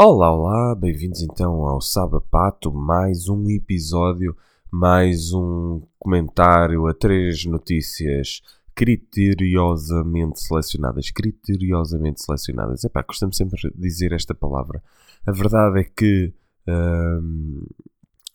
[0.00, 4.36] Olá, olá, bem-vindos então ao Sabapato, mais um episódio,
[4.70, 8.40] mais um comentário a três notícias
[8.76, 11.10] criteriosamente selecionadas.
[11.10, 12.84] Criteriosamente selecionadas.
[12.84, 14.80] Epá, costumo sempre dizer esta palavra.
[15.26, 16.32] A verdade é que
[16.68, 17.66] hum,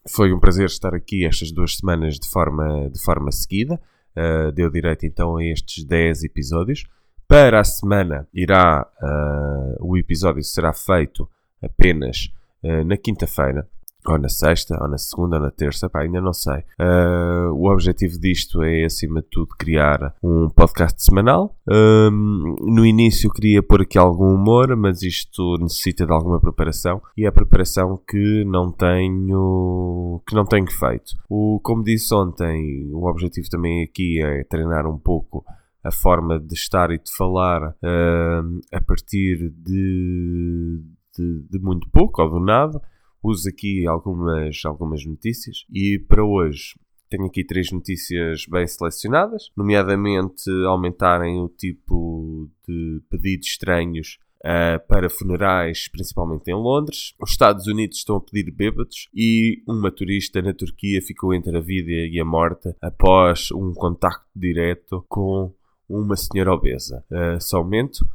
[0.10, 3.80] foi um prazer estar aqui estas duas semanas de forma, de forma seguida.
[4.18, 6.84] Uh, deu direito então a estes 10 episódios.
[7.26, 11.26] Para a semana irá, uh, o episódio será feito
[11.64, 12.30] apenas
[12.64, 13.68] uh, na quinta-feira,
[14.06, 16.64] ou na sexta, ou na segunda, ou na terça, pá, ainda não sei.
[16.80, 21.56] Uh, o objetivo disto é, acima de tudo, criar um podcast semanal.
[21.68, 27.26] Um, no início queria pôr aqui algum humor, mas isto necessita de alguma preparação e
[27.26, 31.16] é a preparação que não tenho, que não tenho feito.
[31.30, 35.46] O, como disse ontem, o objetivo também aqui é treinar um pouco
[35.84, 40.82] a forma de estar e de falar uh, a partir de,
[41.18, 42.82] de, de, muito pouco ou do nada.
[43.22, 46.76] Uso aqui algumas, algumas notícias e para hoje
[47.10, 55.10] tenho aqui três notícias bem selecionadas, nomeadamente aumentarem o tipo de pedidos estranhos Uh, para
[55.10, 57.14] funerais, principalmente em Londres.
[57.18, 61.62] Os Estados Unidos estão a pedir bêbados e uma turista na Turquia ficou entre a
[61.62, 65.54] vida e a morte após um contacto direto com
[65.88, 67.06] uma senhora obesa.
[67.10, 68.06] Uh, só um momento.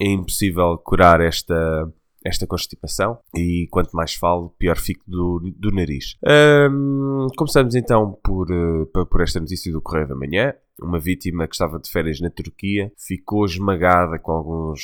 [0.00, 1.92] É impossível curar esta,
[2.24, 6.16] esta constipação e quanto mais falo, pior fico do, do nariz.
[7.36, 10.54] Começamos então por, uh, por esta notícia do Correio da Manhã.
[10.80, 14.80] Uma vítima que estava de férias na Turquia ficou esmagada com alguns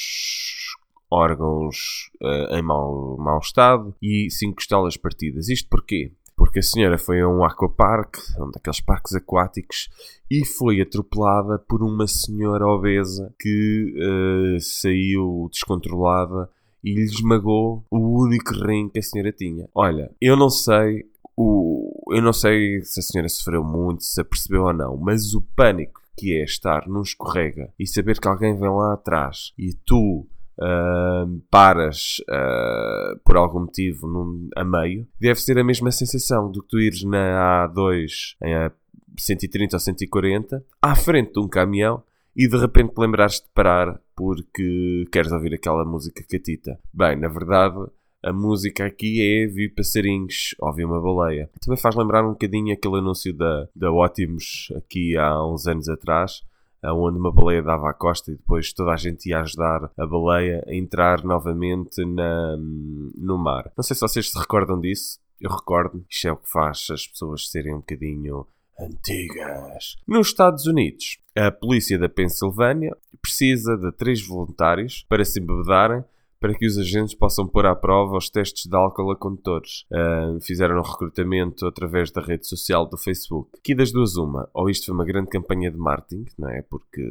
[1.11, 5.49] órgãos uh, em mau, mau estado e cinco costelas partidas.
[5.49, 6.13] Isto porquê?
[6.51, 9.89] Porque a senhora foi a um aquapark, um daqueles parques aquáticos,
[10.29, 16.51] e foi atropelada por uma senhora obesa que uh, saiu descontrolada
[16.83, 19.69] e lhe esmagou o único rim que a senhora tinha.
[19.73, 21.05] Olha, eu não sei
[21.37, 25.43] o, eu não sei se a senhora sofreu muito, se apercebeu ou não, mas o
[25.55, 30.27] pânico que é estar num escorrega e saber que alguém vem lá atrás e tu
[30.61, 36.63] uh, paras uh, por algum motivo num, a meio, deve ser a mesma sensação do
[36.63, 38.71] que tu ires na A2 em
[39.19, 42.03] 130 ou 140 à frente de um caminhão
[42.37, 46.79] e de repente lembrares de parar porque queres ouvir aquela música catita.
[46.93, 47.79] Bem, na verdade,
[48.23, 51.51] a música aqui é vir passarinhos, ouvir uma baleia.
[51.61, 56.43] Também faz lembrar um bocadinho aquele anúncio da, da Ótimos aqui há uns anos atrás,
[56.85, 60.65] onde uma baleia dava a costa e depois toda a gente ia ajudar a baleia
[60.67, 63.71] a entrar novamente na, no mar.
[63.77, 65.19] Não sei se vocês se recordam disso.
[65.41, 66.05] Eu recordo.
[66.09, 68.47] Isto é o que faz as pessoas serem um bocadinho
[68.79, 69.97] antigas.
[70.07, 76.05] Nos Estados Unidos, a polícia da Pensilvânia precisa de três voluntários para se embebedarem
[76.41, 79.85] para que os agentes possam pôr à prova os testes de álcool a condutores.
[79.93, 83.51] Uh, fizeram um recrutamento através da rede social do Facebook.
[83.59, 84.49] Aqui das duas, uma.
[84.55, 86.63] Ou isto foi uma grande campanha de marketing, não é?
[86.63, 87.03] Porque,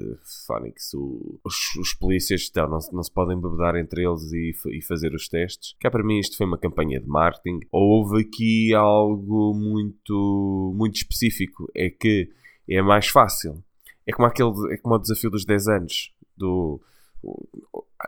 [0.48, 5.14] Phonics, os, os polícias estão, não, não se podem bebedar entre eles e, e fazer
[5.14, 5.76] os testes.
[5.80, 7.60] Cá para mim isto foi uma campanha de marketing.
[7.72, 11.70] Ou houve aqui algo muito, muito específico.
[11.76, 12.30] É que
[12.68, 13.64] é mais fácil.
[14.08, 16.12] É como, aquele, é como o desafio dos 10 anos.
[16.36, 16.82] Do,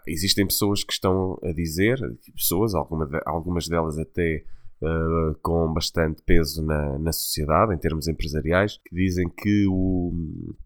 [0.08, 2.00] existem pessoas que estão a dizer,
[2.36, 4.44] pessoas, alguma de, algumas delas até
[4.82, 10.14] uh, com bastante peso na, na sociedade, em termos empresariais, que dizem que o,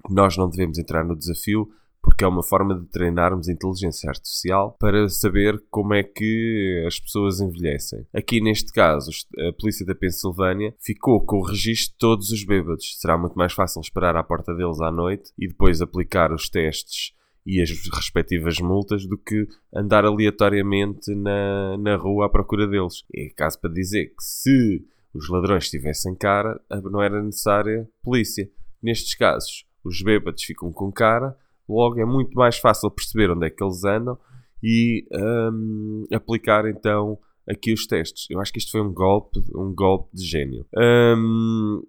[0.10, 1.68] nós não devemos entrar no desafio
[2.06, 7.00] porque é uma forma de treinarmos a inteligência artificial para saber como é que as
[7.00, 8.06] pessoas envelhecem.
[8.14, 13.00] Aqui neste caso, a polícia da Pensilvânia ficou com o registro de todos os bêbados.
[13.00, 17.12] Será muito mais fácil esperar à porta deles à noite e depois aplicar os testes
[17.46, 23.04] e as respectivas multas do que andar aleatoriamente na, na rua à procura deles.
[23.16, 24.84] É caso para dizer que se
[25.14, 28.50] os ladrões tivessem cara, não era necessária polícia.
[28.82, 31.36] Nestes casos, os bêbados ficam com cara,
[31.70, 34.18] logo é muito mais fácil perceber onde é que eles andam
[34.62, 37.18] e um, aplicar então
[37.48, 38.26] aqui os testes.
[38.30, 40.66] Eu acho que isto foi um golpe, um golpe de gênio.
[40.76, 41.82] Um,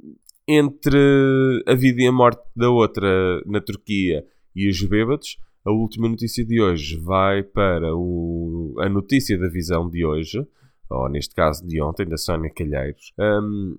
[0.47, 4.25] entre a vida e a morte da outra na Turquia
[4.57, 9.87] e os bêbados, a última notícia de hoje vai para o, a notícia da visão
[9.91, 10.47] de hoje,
[10.89, 13.77] ou neste caso de ontem, da Sónia Calheiros, um,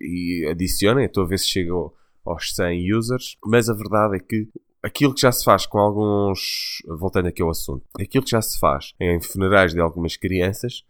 [0.00, 1.04] e adicionem.
[1.04, 1.92] Estou a ver se chegam
[2.26, 3.36] aos 100 users.
[3.44, 4.48] Mas a verdade é que
[4.82, 6.82] aquilo que já se faz com alguns.
[6.86, 10.84] Voltando aqui ao assunto, aquilo que já se faz em funerais de algumas crianças.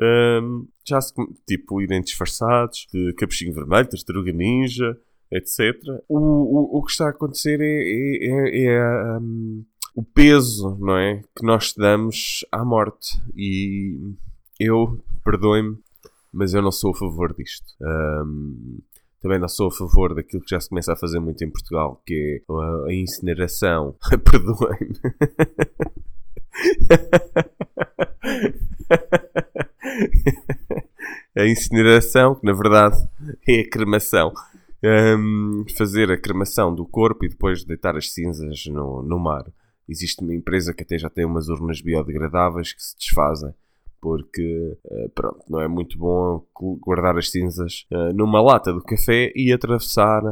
[0.00, 1.12] Um, já se,
[1.46, 4.96] tipo, irem disfarçados de capuchinho vermelho, tartaruga ninja,
[5.30, 5.76] etc.
[6.08, 9.64] O, o, o que está a acontecer é, é, é, é um,
[9.94, 11.20] o peso, não é?
[11.36, 13.20] Que nós damos à morte.
[13.36, 13.98] E
[14.58, 15.76] eu, perdoe-me,
[16.32, 17.66] mas eu não sou a favor disto.
[17.80, 18.78] Um,
[19.20, 22.02] também não sou a favor daquilo que já se começa a fazer muito em Portugal,
[22.06, 22.52] que é
[22.88, 23.94] a, incineração.
[24.24, 24.98] perdoe-me.
[31.36, 32.96] a incineração, que na verdade
[33.48, 34.32] é a cremação
[34.82, 39.44] um, fazer a cremação do corpo e depois deitar as cinzas no, no mar.
[39.88, 43.52] Existe uma empresa que até já tem umas urnas biodegradáveis que se desfazem
[44.00, 46.44] porque uh, pronto, não é muito bom
[46.80, 50.22] guardar as cinzas uh, numa lata do café e atravessar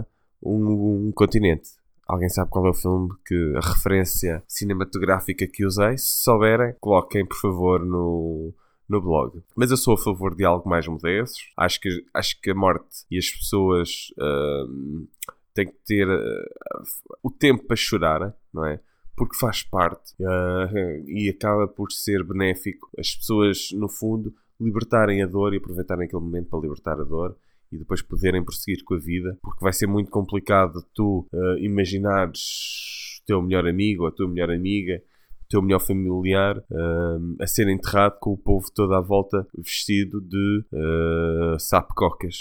[0.42, 1.70] um, um, continente.
[2.06, 5.98] Alguém sabe qual é o filme que a referência cinematográfica que usei?
[5.98, 8.54] Se souberem, coloquem por favor no,
[8.88, 9.42] no blog.
[9.54, 11.38] Mas eu sou a favor de algo mais modesto.
[11.56, 15.06] Acho que, acho que a morte e as pessoas uh,
[15.52, 16.84] têm que ter uh,
[17.22, 18.80] o tempo para chorar, não é?
[19.18, 22.88] Porque faz parte uh, e acaba por ser benéfico.
[22.96, 27.36] As pessoas, no fundo, libertarem a dor e aproveitarem aquele momento para libertar a dor
[27.70, 33.20] e depois poderem prosseguir com a vida, porque vai ser muito complicado tu uh, imaginares
[33.20, 35.02] o teu melhor amigo ou a tua melhor amiga
[35.48, 40.64] teu melhor familiar uh, a ser enterrado com o povo todo à volta vestido de
[40.72, 41.56] uh,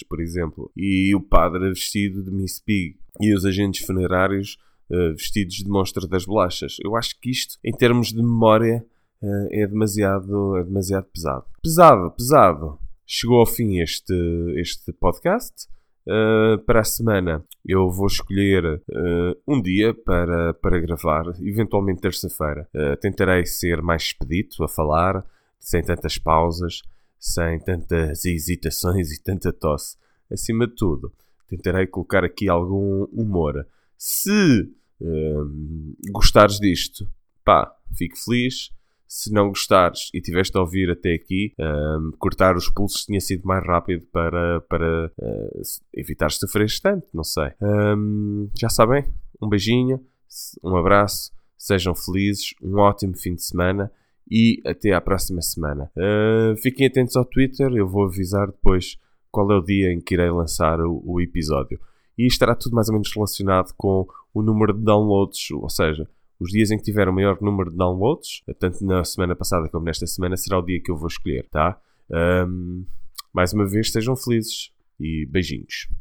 [0.09, 4.57] por exemplo, e o padre vestido de Miss Pig e os agentes funerários
[4.91, 6.77] uh, vestidos de monstro das bolachas.
[6.83, 8.85] Eu acho que isto, em termos de memória,
[9.21, 11.45] uh, é, demasiado, é demasiado pesado.
[11.61, 12.79] Pesado, pesado.
[13.05, 14.13] Chegou ao fim este,
[14.57, 15.67] este podcast.
[16.07, 22.65] Uh, para a semana eu vou escolher uh, um dia para, para gravar, eventualmente terça-feira.
[22.73, 25.25] Uh, tentarei ser mais expedito a falar,
[25.59, 26.81] sem tantas pausas,
[27.19, 29.97] sem tantas hesitações e tanta tosse.
[30.31, 31.11] Acima de tudo,
[31.49, 33.67] tentarei colocar aqui algum humor.
[33.97, 34.71] Se
[36.11, 37.07] gostares disto,
[37.43, 38.71] pá, fico feliz
[39.07, 43.47] se não gostares e tiveste a ouvir até aqui, um, cortar os pulsos tinha sido
[43.47, 45.61] mais rápido para, para uh,
[45.93, 47.51] evitar sofrer tanto, não sei.
[47.61, 49.05] Um, já sabem,
[49.41, 50.01] um beijinho,
[50.61, 53.89] um abraço, sejam felizes, um ótimo fim de semana
[54.29, 55.89] e até à próxima semana.
[55.95, 58.97] Uh, fiquem atentos ao Twitter, eu vou avisar depois
[59.31, 61.79] qual é o dia em que irei lançar o, o episódio.
[62.17, 66.09] E estará tudo mais ou menos relacionado com o número de downloads, ou seja,
[66.39, 69.85] os dias em que tiver o maior número de downloads, tanto na semana passada como
[69.85, 71.79] nesta semana, será o dia que eu vou escolher, tá?
[72.09, 72.85] Um,
[73.33, 75.87] mais uma vez, sejam felizes e beijinhos.